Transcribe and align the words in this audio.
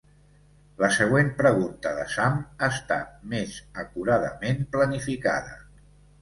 La 0.83 0.87
següent 0.93 1.27
pregunta 1.41 1.91
de 1.97 2.05
Sam 2.13 2.39
està 2.69 2.97
més 3.35 3.59
acuradament 3.85 4.65
planificada. 4.75 5.55